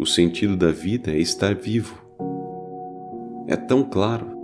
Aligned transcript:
O 0.00 0.06
sentido 0.06 0.56
da 0.56 0.72
vida 0.72 1.10
é 1.10 1.18
estar 1.18 1.54
vivo. 1.54 2.02
É 3.46 3.54
tão 3.54 3.84
claro, 3.84 4.34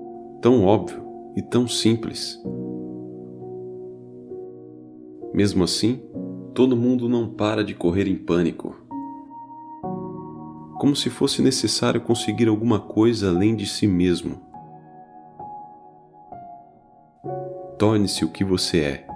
tão 0.42 0.62
óbvio 0.62 1.02
e 1.34 1.41
tão 1.41 1.66
simples. 1.66 2.38
Mesmo 5.32 5.65
assim, 5.65 6.02
todo 6.52 6.77
mundo 6.77 7.09
não 7.09 7.30
para 7.30 7.65
de 7.65 7.74
correr 7.74 8.06
em 8.06 8.19
pânico. 8.19 8.77
Como 10.79 10.95
se 10.95 11.09
fosse 11.09 11.41
necessário 11.41 12.02
conseguir 12.02 12.48
alguma 12.48 12.79
coisa 12.79 13.30
além 13.30 13.57
de 13.57 13.65
si 13.65 13.87
mesmo. 13.87 14.38
Torne-se 17.79 18.27
o 18.27 18.30
que 18.30 18.45
você 18.45 18.80
é. 18.80 19.07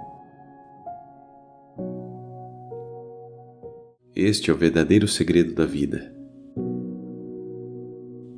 Este 4.15 4.49
é 4.49 4.53
o 4.55 4.57
verdadeiro 4.57 5.07
segredo 5.07 5.53
da 5.53 5.67
vida 5.67 6.19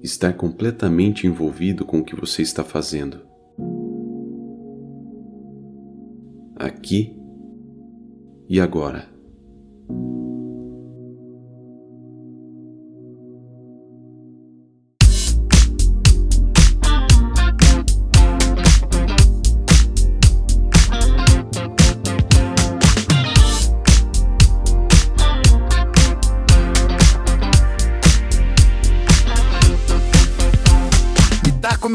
estar 0.03 0.33
completamente 0.33 1.25
envolvido 1.25 1.85
com 1.85 1.99
o 1.99 2.03
que 2.03 2.13
você 2.13 2.41
está 2.41 2.61
fazendo. 2.63 3.25
Aqui 6.57 7.17
e 8.49 8.59
agora. 8.59 9.12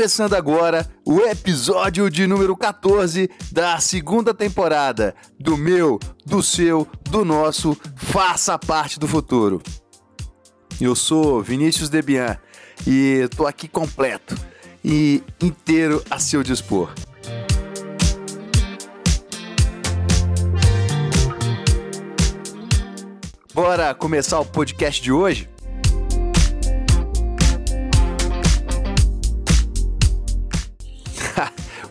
Começando 0.09 0.33
agora 0.33 0.89
o 1.05 1.21
episódio 1.21 2.09
de 2.09 2.27
número 2.27 2.57
14 2.57 3.29
da 3.53 3.79
segunda 3.79 4.33
temporada 4.33 5.15
do 5.39 5.55
meu, 5.55 6.01
do 6.25 6.43
seu, 6.43 6.89
do 7.11 7.27
nosso 7.27 7.77
Faça 7.95 8.59
Parte 8.59 8.99
do 8.99 9.07
Futuro. 9.07 9.63
Eu 10.81 10.95
sou 10.95 11.43
Vinícius 11.43 11.91
Debian 11.91 12.39
e 12.87 13.29
tô 13.37 13.47
aqui 13.47 13.69
completo 13.69 14.35
e 14.83 15.23
inteiro 15.43 16.03
a 16.11 16.19
seu 16.19 16.43
dispor. 16.43 16.91
Bora 23.53 23.95
começar 23.95 24.41
o 24.41 24.47
podcast 24.47 25.03
de 25.03 25.13
hoje? 25.13 25.51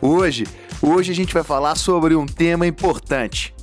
Hoje, 0.01 0.45
hoje 0.79 1.11
a 1.11 1.15
gente 1.15 1.33
vai 1.33 1.43
falar 1.43 1.75
sobre 1.75 2.15
um 2.15 2.25
tema 2.25 2.67
importante: 2.67 3.53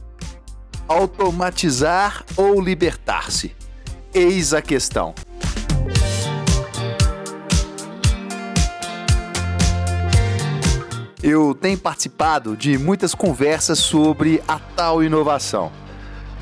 automatizar 0.88 2.24
ou 2.36 2.60
libertar-se. 2.60 3.54
Eis 4.12 4.52
a 4.52 4.60
questão. 4.60 5.14
Eu 11.22 11.54
tenho 11.54 11.78
participado 11.78 12.56
de 12.56 12.76
muitas 12.76 13.14
conversas 13.14 13.78
sobre 13.78 14.42
a 14.46 14.58
tal 14.58 15.02
inovação. 15.02 15.72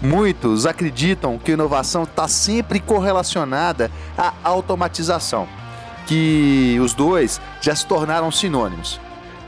Muitos 0.00 0.66
acreditam 0.66 1.38
que 1.38 1.52
inovação 1.52 2.02
está 2.02 2.26
sempre 2.26 2.80
correlacionada 2.80 3.90
à 4.18 4.34
automatização, 4.42 5.46
que 6.06 6.78
os 6.82 6.94
dois 6.94 7.40
já 7.60 7.76
se 7.76 7.86
tornaram 7.86 8.32
sinônimos. 8.32 8.98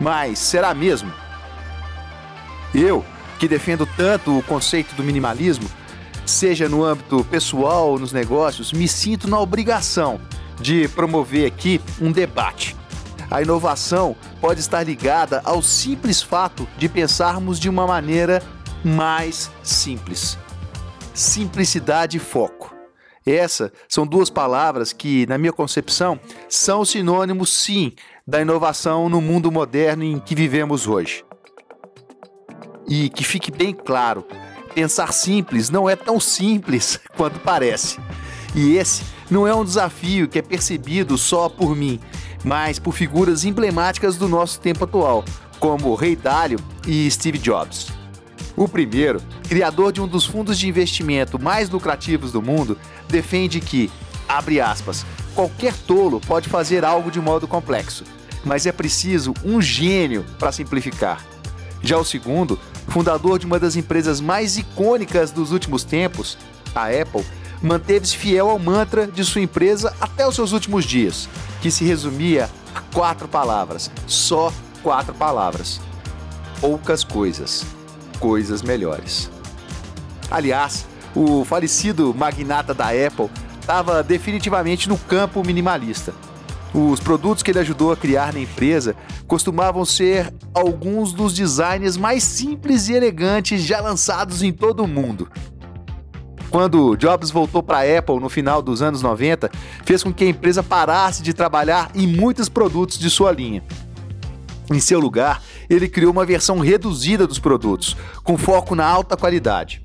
Mas 0.00 0.38
será 0.38 0.75
mesmo? 0.75 1.12
Eu, 2.75 3.05
que 3.38 3.47
defendo 3.47 3.87
tanto 3.97 4.38
o 4.38 4.43
conceito 4.43 4.94
do 4.94 5.05
minimalismo, 5.05 5.69
seja 6.27 6.69
no 6.69 6.84
âmbito 6.84 7.25
pessoal 7.25 7.91
ou 7.91 7.99
nos 7.99 8.12
negócios, 8.12 8.72
me 8.72 8.88
sinto 8.88 9.28
na 9.28 9.38
obrigação 9.38 10.21
de 10.60 10.88
promover 10.88 11.47
aqui 11.47 11.81
um 12.00 12.10
debate. 12.10 12.77
A 13.31 13.43
inovação 13.43 14.16
pode 14.41 14.60
estar 14.60 14.83
ligada 14.83 15.41
ao 15.44 15.62
simples 15.62 16.22
fato 16.22 16.69
de 16.78 16.88
pensarmos 16.88 17.59
de 17.59 17.69
uma 17.69 17.87
maneira 17.87 18.43
mais 18.84 19.50
simples. 19.62 20.38
Simplicidade 21.12 22.16
e 22.16 22.21
foco. 22.21 22.75
Essas 23.27 23.72
são 23.88 24.06
duas 24.06 24.28
palavras 24.28 24.93
que, 24.93 25.27
na 25.27 25.38
minha 25.38 25.53
concepção, 25.53 26.21
são 26.49 26.84
sinônimos, 26.84 27.50
sim, 27.50 27.93
da 28.27 28.41
inovação 28.41 29.09
no 29.09 29.21
mundo 29.21 29.53
moderno 29.53 30.03
em 30.03 30.19
que 30.19 30.35
vivemos 30.35 30.87
hoje. 30.87 31.23
E 32.89 33.11
que 33.11 33.23
fique 33.23 33.51
bem 33.51 33.75
claro, 33.75 34.27
pensar 34.75 35.12
simples 35.12 35.69
não 35.69 35.89
é 35.89 35.95
tão 35.95 36.19
simples 36.19 36.99
quanto 37.17 37.39
parece. 37.41 37.99
E 38.55 38.77
esse 38.77 39.03
não 39.31 39.47
é 39.47 39.55
um 39.55 39.65
desafio 39.65 40.27
que 40.27 40.39
é 40.39 40.43
percebido 40.43 41.19
só 41.19 41.49
por 41.49 41.77
mim, 41.77 42.01
mas 42.43 42.79
por 42.79 42.93
figuras 42.93 43.45
emblemáticas 43.45 44.17
do 44.17 44.29
nosso 44.29 44.59
tempo 44.59 44.84
atual, 44.84 45.25
como 45.59 45.95
Rei 45.95 46.17
Dalio 46.17 46.59
e 46.87 47.11
Steve 47.11 47.39
Jobs. 47.39 47.89
O 48.57 48.69
primeiro, 48.69 49.21
criador 49.49 49.93
de 49.93 50.01
um 50.01 50.07
dos 50.07 50.25
fundos 50.25 50.59
de 50.59 50.69
investimento 50.69 51.43
mais 51.43 51.69
lucrativos 51.69 52.33
do 52.33 52.41
mundo, 52.41 52.79
defende 53.09 53.61
que, 53.61 53.91
abre 54.29 54.61
aspas, 54.61 55.05
qualquer 55.34 55.75
tolo 55.75 56.21
pode 56.21 56.49
fazer 56.49 56.84
algo 56.84 57.11
de 57.11 57.21
modo 57.21 57.47
complexo, 57.47 58.05
mas 58.45 58.67
é 58.67 58.72
preciso 58.72 59.34
um 59.45 59.61
gênio 59.61 60.25
para 60.39 60.53
simplificar. 60.53 61.25
Já 61.83 61.99
o 61.99 62.05
segundo, 62.05 62.59
fundador 62.89 63.39
de 63.39 63.47
uma 63.47 63.59
das 63.59 63.77
empresas 63.77 64.21
mais 64.21 64.56
icônicas 64.56 65.31
dos 65.31 65.50
últimos 65.50 65.84
tempos, 65.84 66.39
a 66.75 66.87
Apple, 66.87 67.25
manteve-se 67.62 68.17
fiel 68.17 68.49
ao 68.49 68.59
mantra 68.59 69.06
de 69.06 69.25
sua 69.25 69.41
empresa 69.41 69.95
até 70.00 70.27
os 70.27 70.34
seus 70.34 70.53
últimos 70.53 70.84
dias, 70.84 71.28
que 71.61 71.71
se 71.71 71.84
resumia 71.84 72.49
a 72.75 72.81
quatro 72.95 73.28
palavras, 73.28 73.91
só 74.06 74.53
quatro 74.83 75.15
palavras. 75.15 75.81
Poucas 76.61 77.05
coisas, 77.05 77.65
coisas 78.19 78.62
melhores. 78.62 79.31
Aliás, 80.31 80.87
o 81.15 81.45
falecido 81.45 82.15
magnata 82.15 82.72
da 82.75 82.89
Apple 82.89 83.31
estava 83.65 84.03
definitivamente 84.03 84.91
no 84.91 84.99
campo 84.99 85.43
minimalista. 85.43 86.13
Os 86.75 87.01
produtos 87.01 87.43
que 87.43 87.51
ele 87.51 87.61
ajudou 87.61 87.93
a 87.93 87.97
criar 87.97 88.35
na 88.35 88.41
empresa 88.41 88.95
costumavam 89.27 89.87
ser 89.87 90.35
alguns 90.53 91.15
dos 91.15 91.33
designs 91.33 91.97
mais 91.97 92.22
simples 92.22 92.89
e 92.89 92.93
elegantes 92.93 93.63
já 93.63 93.81
lançados 93.81 94.43
em 94.43 94.53
todo 94.53 94.84
o 94.84 94.89
mundo. 94.89 95.31
Quando 96.51 96.95
Jobs 96.97 97.31
voltou 97.31 97.63
para 97.63 97.78
a 97.78 97.99
Apple 97.99 98.21
no 98.21 98.28
final 98.28 98.61
dos 98.61 98.83
anos 98.83 99.01
90, 99.01 99.51
fez 99.84 100.03
com 100.03 100.13
que 100.13 100.25
a 100.25 100.28
empresa 100.28 100.63
parasse 100.63 101.22
de 101.22 101.33
trabalhar 101.33 101.91
em 101.95 102.07
muitos 102.07 102.51
produtos 102.51 102.99
de 102.99 103.09
sua 103.09 103.33
linha. 103.33 103.63
Em 104.71 104.78
seu 104.78 105.01
lugar, 105.01 105.43
ele 105.71 105.89
criou 105.89 106.13
uma 106.13 106.27
versão 106.27 106.59
reduzida 106.59 107.27
dos 107.27 107.39
produtos, 107.39 107.97
com 108.22 108.37
foco 108.37 108.75
na 108.75 108.87
alta 108.87 109.17
qualidade. 109.17 109.84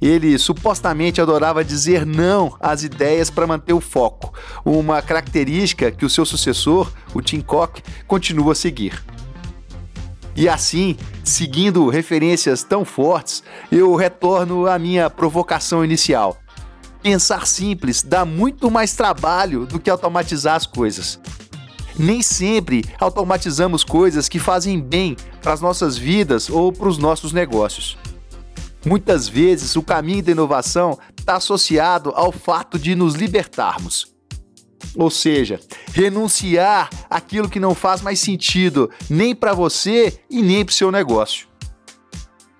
Ele 0.00 0.38
supostamente 0.38 1.20
adorava 1.20 1.64
dizer 1.64 2.06
não 2.06 2.56
às 2.60 2.82
ideias 2.82 3.30
para 3.30 3.46
manter 3.46 3.72
o 3.72 3.80
foco, 3.80 4.32
uma 4.64 5.02
característica 5.02 5.90
que 5.90 6.04
o 6.04 6.10
seu 6.10 6.24
sucessor, 6.24 6.92
o 7.14 7.20
Tim 7.20 7.40
Cook, 7.40 7.78
continua 8.06 8.52
a 8.52 8.54
seguir. 8.56 9.02
E 10.36 10.48
assim, 10.48 10.96
seguindo 11.24 11.88
referências 11.88 12.62
tão 12.62 12.84
fortes, 12.84 13.42
eu 13.70 13.94
retorno 13.94 14.66
à 14.66 14.78
minha 14.78 15.10
provocação 15.10 15.84
inicial. 15.84 16.38
Pensar 17.02 17.46
simples 17.46 18.02
dá 18.02 18.24
muito 18.24 18.70
mais 18.70 18.94
trabalho 18.94 19.66
do 19.66 19.80
que 19.80 19.90
automatizar 19.90 20.54
as 20.54 20.66
coisas. 20.66 21.18
Nem 21.98 22.22
sempre 22.22 22.84
automatizamos 22.98 23.84
coisas 23.84 24.28
que 24.28 24.38
fazem 24.38 24.80
bem 24.80 25.16
para 25.42 25.52
as 25.52 25.60
nossas 25.60 25.98
vidas 25.98 26.48
ou 26.48 26.72
para 26.72 26.88
os 26.88 26.98
nossos 26.98 27.32
negócios. 27.32 27.98
Muitas 28.84 29.28
vezes 29.28 29.76
o 29.76 29.82
caminho 29.82 30.22
da 30.22 30.32
inovação 30.32 30.98
está 31.18 31.36
associado 31.36 32.12
ao 32.14 32.32
fato 32.32 32.78
de 32.78 32.94
nos 32.94 33.14
libertarmos. 33.14 34.14
Ou 34.96 35.10
seja, 35.10 35.60
renunciar 35.92 36.88
aquilo 37.08 37.48
que 37.48 37.60
não 37.60 37.74
faz 37.74 38.00
mais 38.00 38.18
sentido 38.18 38.90
nem 39.08 39.34
para 39.34 39.52
você 39.52 40.20
e 40.30 40.42
nem 40.42 40.64
para 40.64 40.72
o 40.72 40.74
seu 40.74 40.90
negócio. 40.90 41.46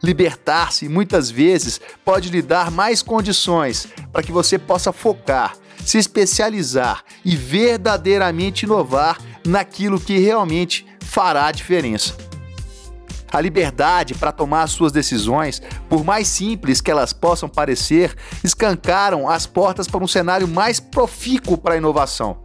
Libertar-se 0.03 0.89
muitas 0.89 1.31
vezes 1.31 1.81
pode 2.05 2.31
lhe 2.31 2.41
dar 2.41 2.71
mais 2.71 3.03
condições 3.03 3.89
para 4.13 4.23
que 4.23 4.33
você 4.33 4.59
possa 4.59 4.93
focar, 4.93 5.57
se 5.85 5.99
especializar 5.99 7.03
e 7.25 7.37
verdadeiramente 7.37 8.65
inovar 8.65 9.19
naquilo 9.45 10.01
que 10.01 10.19
realmente 10.19 10.87
fará 11.01 11.47
a 11.47 11.53
diferença. 11.53 12.30
A 13.33 13.41
liberdade 13.41 14.15
para 14.15 14.33
tomar 14.33 14.67
suas 14.67 14.91
decisões, 14.91 15.63
por 15.89 16.05
mais 16.05 16.27
simples 16.27 16.81
que 16.81 16.91
elas 16.91 17.13
possam 17.13 17.49
parecer, 17.49 18.17
escancaram 18.43 19.29
as 19.29 19.47
portas 19.47 19.87
para 19.87 20.03
um 20.03 20.09
cenário 20.09 20.49
mais 20.49 20.81
profícuo 20.81 21.57
para 21.57 21.75
a 21.75 21.77
inovação. 21.77 22.39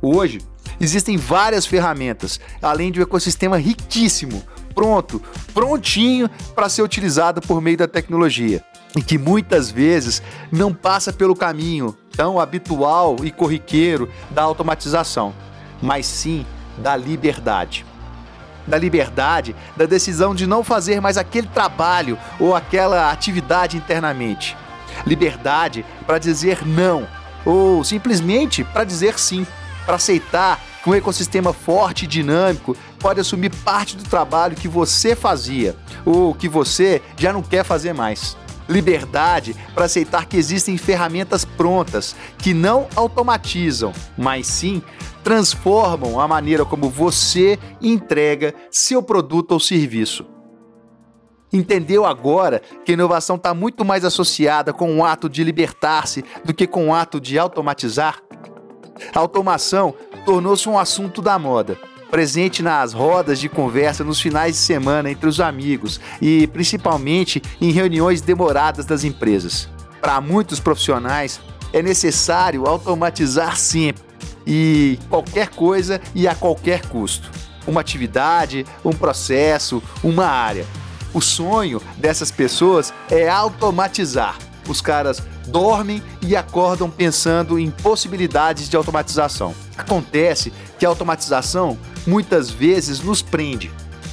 Hoje, 0.00 0.40
existem 0.80 1.16
várias 1.16 1.66
ferramentas, 1.66 2.38
além 2.62 2.92
de 2.92 3.00
um 3.00 3.02
ecossistema 3.02 3.58
riquíssimo, 3.58 4.44
pronto, 4.74 5.20
prontinho 5.52 6.30
para 6.54 6.68
ser 6.68 6.82
utilizado 6.82 7.40
por 7.40 7.60
meio 7.60 7.76
da 7.76 7.88
tecnologia. 7.88 8.64
E 8.96 9.02
que 9.02 9.18
muitas 9.18 9.70
vezes 9.70 10.22
não 10.50 10.72
passa 10.72 11.12
pelo 11.12 11.34
caminho 11.34 11.96
tão 12.16 12.40
habitual 12.40 13.16
e 13.24 13.30
corriqueiro 13.30 14.08
da 14.30 14.42
automatização, 14.42 15.34
mas 15.82 16.06
sim 16.06 16.46
da 16.78 16.96
liberdade 16.96 17.89
da 18.70 18.78
liberdade, 18.78 19.54
da 19.76 19.84
decisão 19.84 20.34
de 20.34 20.46
não 20.46 20.64
fazer 20.64 21.00
mais 21.00 21.18
aquele 21.18 21.48
trabalho 21.48 22.16
ou 22.38 22.54
aquela 22.54 23.10
atividade 23.10 23.76
internamente. 23.76 24.56
Liberdade 25.06 25.84
para 26.06 26.18
dizer 26.18 26.66
não, 26.66 27.06
ou 27.44 27.82
simplesmente 27.84 28.64
para 28.64 28.84
dizer 28.84 29.18
sim, 29.18 29.46
para 29.84 29.96
aceitar 29.96 30.60
que 30.82 30.88
um 30.88 30.94
ecossistema 30.94 31.52
forte 31.52 32.04
e 32.04 32.08
dinâmico 32.08 32.76
pode 32.98 33.20
assumir 33.20 33.50
parte 33.50 33.96
do 33.96 34.04
trabalho 34.04 34.56
que 34.56 34.68
você 34.68 35.14
fazia 35.14 35.76
ou 36.04 36.34
que 36.34 36.48
você 36.48 37.02
já 37.16 37.32
não 37.32 37.42
quer 37.42 37.64
fazer 37.64 37.92
mais. 37.92 38.36
Liberdade 38.68 39.56
para 39.74 39.86
aceitar 39.86 40.26
que 40.26 40.36
existem 40.36 40.78
ferramentas 40.78 41.44
prontas 41.44 42.14
que 42.38 42.54
não 42.54 42.86
automatizam, 42.94 43.92
mas 44.16 44.46
sim 44.46 44.80
transformam 45.22 46.20
a 46.20 46.26
maneira 46.26 46.64
como 46.64 46.88
você 46.88 47.58
entrega 47.80 48.54
seu 48.70 49.02
produto 49.02 49.52
ou 49.52 49.60
serviço. 49.60 50.26
Entendeu 51.52 52.06
agora 52.06 52.62
que 52.84 52.92
a 52.92 52.94
inovação 52.94 53.36
está 53.36 53.52
muito 53.52 53.84
mais 53.84 54.04
associada 54.04 54.72
com 54.72 54.98
o 54.98 55.04
ato 55.04 55.28
de 55.28 55.42
libertar-se 55.42 56.24
do 56.44 56.54
que 56.54 56.66
com 56.66 56.88
o 56.88 56.94
ato 56.94 57.20
de 57.20 57.38
automatizar? 57.38 58.22
A 59.14 59.18
automação 59.18 59.94
tornou-se 60.24 60.68
um 60.68 60.78
assunto 60.78 61.20
da 61.20 61.38
moda, 61.38 61.76
presente 62.08 62.62
nas 62.62 62.92
rodas 62.92 63.40
de 63.40 63.48
conversa 63.48 64.04
nos 64.04 64.20
finais 64.20 64.54
de 64.54 64.60
semana 64.60 65.10
entre 65.10 65.28
os 65.28 65.40
amigos 65.40 66.00
e 66.20 66.46
principalmente 66.48 67.42
em 67.60 67.72
reuniões 67.72 68.20
demoradas 68.20 68.84
das 68.84 69.02
empresas. 69.02 69.68
Para 70.00 70.20
muitos 70.20 70.60
profissionais, 70.60 71.40
é 71.72 71.82
necessário 71.82 72.66
automatizar 72.66 73.56
sempre 73.56 74.09
e 74.46 74.98
qualquer 75.08 75.48
coisa 75.50 76.00
e 76.14 76.26
a 76.26 76.34
qualquer 76.34 76.86
custo. 76.86 77.30
Uma 77.66 77.80
atividade, 77.80 78.66
um 78.84 78.92
processo, 78.92 79.82
uma 80.02 80.26
área. 80.26 80.66
O 81.12 81.20
sonho 81.20 81.80
dessas 81.96 82.30
pessoas 82.30 82.92
é 83.10 83.28
automatizar. 83.28 84.38
Os 84.68 84.80
caras 84.80 85.22
dormem 85.48 86.02
e 86.22 86.36
acordam 86.36 86.88
pensando 86.88 87.58
em 87.58 87.70
possibilidades 87.70 88.68
de 88.68 88.76
automatização. 88.76 89.54
Acontece 89.76 90.52
que 90.78 90.86
a 90.86 90.88
automatização 90.88 91.76
muitas 92.06 92.50
vezes 92.50 93.00
nos 93.00 93.20
prende, 93.20 93.70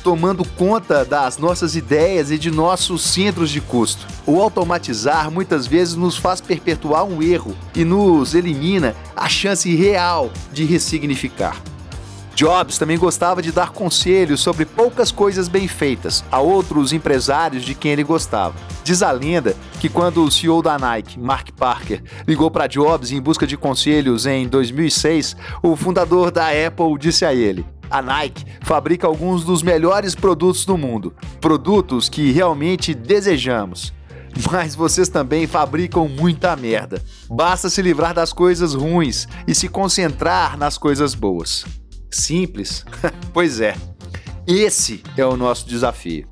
tomando 0.07 0.45
conta 0.45 1.03
das 1.03 1.37
nossas 1.37 1.75
ideias 1.75 2.31
e 2.31 2.37
de 2.37 2.49
nossos 2.49 3.01
centros 3.01 3.49
de 3.49 3.59
custo. 3.59 4.07
O 4.25 4.41
automatizar 4.41 5.29
muitas 5.29 5.67
vezes 5.67 5.95
nos 5.95 6.15
faz 6.15 6.39
perpetuar 6.39 7.03
um 7.03 7.21
erro 7.21 7.53
e 7.75 7.83
nos 7.83 8.33
elimina 8.33 8.95
a 9.13 9.27
chance 9.27 9.75
real 9.75 10.31
de 10.53 10.63
ressignificar. 10.63 11.61
Jobs 12.33 12.77
também 12.77 12.97
gostava 12.97 13.41
de 13.41 13.51
dar 13.51 13.71
conselhos 13.71 14.39
sobre 14.39 14.63
poucas 14.63 15.11
coisas 15.11 15.49
bem 15.49 15.67
feitas 15.67 16.23
a 16.31 16.39
outros 16.39 16.93
empresários 16.93 17.65
de 17.65 17.75
quem 17.75 17.91
ele 17.91 18.03
gostava. 18.05 18.55
Diz 18.85 19.03
a 19.03 19.11
lenda 19.11 19.57
que 19.81 19.89
quando 19.89 20.23
o 20.23 20.31
CEO 20.31 20.61
da 20.61 20.79
Nike, 20.79 21.19
Mark 21.19 21.49
Parker, 21.51 22.01
ligou 22.25 22.49
para 22.49 22.67
Jobs 22.67 23.11
em 23.11 23.19
busca 23.19 23.45
de 23.45 23.57
conselhos 23.57 24.25
em 24.25 24.47
2006, 24.47 25.35
o 25.61 25.75
fundador 25.75 26.31
da 26.31 26.47
Apple 26.47 26.97
disse 26.97 27.25
a 27.25 27.33
ele: 27.33 27.65
a 27.89 28.01
Nike 28.01 28.45
fabrica 28.61 29.07
alguns 29.07 29.43
dos 29.43 29.61
melhores 29.61 30.15
produtos 30.15 30.65
do 30.65 30.77
mundo, 30.77 31.13
produtos 31.39 32.09
que 32.09 32.31
realmente 32.31 32.93
desejamos. 32.93 33.93
Mas 34.51 34.75
vocês 34.75 35.09
também 35.09 35.47
fabricam 35.47 36.07
muita 36.07 36.55
merda. 36.55 37.01
Basta 37.29 37.69
se 37.69 37.81
livrar 37.81 38.13
das 38.13 38.31
coisas 38.31 38.73
ruins 38.73 39.27
e 39.47 39.55
se 39.55 39.67
concentrar 39.67 40.57
nas 40.57 40.77
coisas 40.77 41.15
boas. 41.15 41.65
Simples? 42.11 42.85
pois 43.33 43.59
é. 43.59 43.75
Esse 44.45 45.03
é 45.17 45.25
o 45.25 45.35
nosso 45.35 45.67
desafio. 45.67 46.27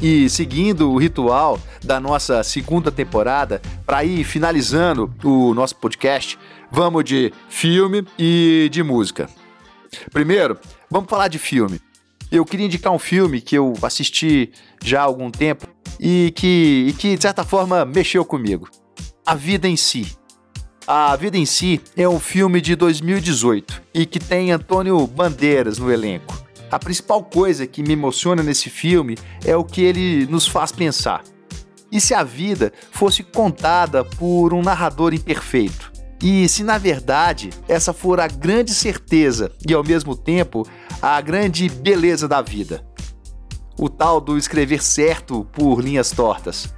E 0.00 0.28
seguindo 0.28 0.90
o 0.90 0.98
ritual 0.98 1.60
da 1.84 2.00
nossa 2.00 2.42
segunda 2.42 2.90
temporada, 2.90 3.62
para 3.86 4.02
ir 4.02 4.24
finalizando 4.24 5.14
o 5.22 5.54
nosso 5.54 5.76
podcast, 5.76 6.36
Vamos 6.74 7.04
de 7.04 7.30
filme 7.50 8.02
e 8.18 8.70
de 8.72 8.82
música. 8.82 9.28
Primeiro, 10.10 10.58
vamos 10.90 11.10
falar 11.10 11.28
de 11.28 11.38
filme. 11.38 11.78
Eu 12.30 12.46
queria 12.46 12.64
indicar 12.64 12.90
um 12.94 12.98
filme 12.98 13.42
que 13.42 13.54
eu 13.54 13.74
assisti 13.82 14.50
já 14.82 15.02
há 15.02 15.04
algum 15.04 15.30
tempo 15.30 15.66
e 16.00 16.32
que, 16.34 16.86
e 16.88 16.92
que 16.94 17.14
de 17.14 17.20
certa 17.20 17.44
forma, 17.44 17.84
mexeu 17.84 18.24
comigo. 18.24 18.70
A 19.26 19.34
Vida 19.34 19.68
em 19.68 19.76
Si. 19.76 20.16
A 20.86 21.14
Vida 21.14 21.36
em 21.36 21.44
Si 21.44 21.78
é 21.94 22.08
um 22.08 22.18
filme 22.18 22.58
de 22.58 22.74
2018 22.74 23.82
e 23.92 24.06
que 24.06 24.18
tem 24.18 24.50
Antônio 24.50 25.06
Bandeiras 25.06 25.76
no 25.76 25.92
elenco. 25.92 26.42
A 26.70 26.78
principal 26.78 27.22
coisa 27.22 27.66
que 27.66 27.82
me 27.82 27.92
emociona 27.92 28.42
nesse 28.42 28.70
filme 28.70 29.18
é 29.44 29.54
o 29.54 29.62
que 29.62 29.82
ele 29.82 30.24
nos 30.24 30.46
faz 30.46 30.72
pensar. 30.72 31.22
E 31.92 32.00
se 32.00 32.14
a 32.14 32.24
vida 32.24 32.72
fosse 32.90 33.22
contada 33.22 34.02
por 34.02 34.54
um 34.54 34.62
narrador 34.62 35.12
imperfeito? 35.12 35.91
E 36.22 36.48
se 36.48 36.62
na 36.62 36.78
verdade 36.78 37.50
essa 37.68 37.92
for 37.92 38.20
a 38.20 38.28
grande 38.28 38.72
certeza 38.72 39.50
e 39.68 39.74
ao 39.74 39.82
mesmo 39.82 40.14
tempo 40.14 40.64
a 41.00 41.20
grande 41.20 41.68
beleza 41.68 42.28
da 42.28 42.40
vida. 42.40 42.84
O 43.76 43.88
tal 43.88 44.20
do 44.20 44.38
escrever 44.38 44.80
certo 44.80 45.44
por 45.52 45.80
linhas 45.80 46.12
tortas. 46.12 46.72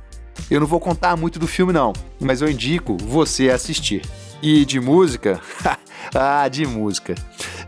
Eu 0.50 0.60
não 0.60 0.66
vou 0.66 0.80
contar 0.80 1.14
muito 1.16 1.38
do 1.38 1.46
filme 1.46 1.72
não, 1.72 1.92
mas 2.18 2.40
eu 2.40 2.48
indico 2.48 2.96
você 2.96 3.50
assistir. 3.50 4.02
E 4.42 4.64
de 4.64 4.80
música? 4.80 5.40
ah, 6.14 6.48
de 6.48 6.66
música. 6.66 7.14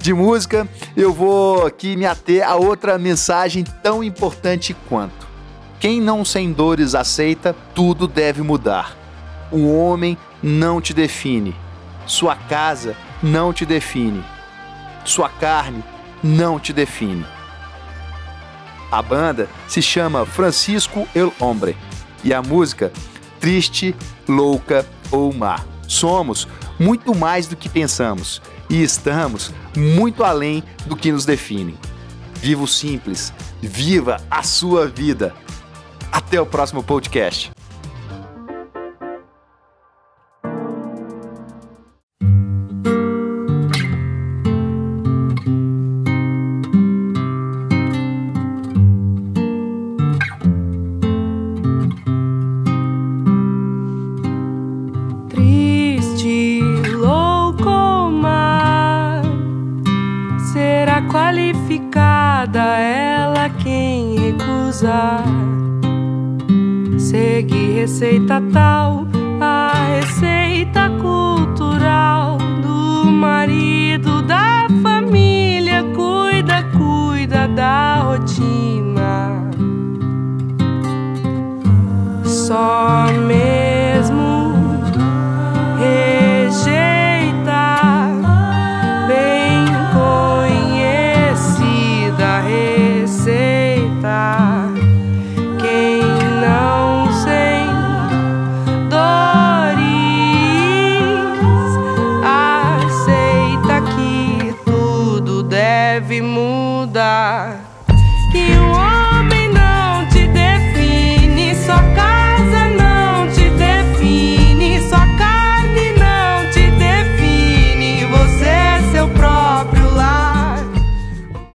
De 0.00 0.14
música, 0.14 0.68
eu 0.96 1.12
vou 1.12 1.66
aqui 1.66 1.96
me 1.96 2.06
ater 2.06 2.46
a 2.46 2.56
outra 2.56 2.98
mensagem 2.98 3.64
tão 3.82 4.02
importante 4.02 4.74
quanto. 4.88 5.26
Quem 5.78 6.00
não 6.00 6.24
sem 6.24 6.52
dores 6.52 6.94
aceita, 6.94 7.54
tudo 7.74 8.06
deve 8.06 8.42
mudar. 8.42 8.96
O 9.50 9.70
homem 9.72 10.16
não 10.42 10.80
te 10.80 10.92
define, 10.92 11.54
sua 12.06 12.36
casa 12.36 12.96
não 13.22 13.52
te 13.52 13.66
define. 13.66 14.24
Sua 15.04 15.28
carne 15.28 15.82
não 16.22 16.58
te 16.58 16.72
define. 16.72 17.26
A 18.90 19.02
banda 19.02 19.48
se 19.68 19.82
chama 19.82 20.24
Francisco 20.24 21.06
El 21.14 21.32
Hombre 21.40 21.76
e 22.22 22.32
a 22.32 22.40
música 22.40 22.92
Triste, 23.40 23.94
Louca 24.28 24.86
ou 25.10 25.32
Má. 25.34 25.60
Somos 25.86 26.48
muito 26.78 27.14
mais 27.14 27.46
do 27.46 27.56
que 27.56 27.68
pensamos 27.68 28.40
e 28.70 28.82
estamos 28.82 29.52
muito 29.76 30.24
além 30.24 30.62
do 30.86 30.96
que 30.96 31.12
nos 31.12 31.24
define. 31.24 31.76
Viva 32.34 32.62
o 32.62 32.68
simples, 32.68 33.32
viva 33.60 34.18
a 34.30 34.42
sua 34.42 34.86
vida. 34.86 35.34
Até 36.12 36.40
o 36.40 36.46
próximo 36.46 36.82
podcast. 36.82 37.50
Qualificada 61.02 62.62
ela 62.78 63.48
quem 63.62 64.18
recusar 64.18 65.24
Segue 66.98 67.72
receita 67.72 68.42
tal, 68.52 69.06
a 69.40 69.70
receita 69.94 70.90
cultural 71.00 72.36
do 72.62 73.04
marido 73.10 74.22
da 74.22 74.66
família. 74.82 75.84
Cuida, 75.94 76.64
cuida 76.76 77.46
da 77.46 77.96
rotina. 78.02 79.50
Só 82.24 83.06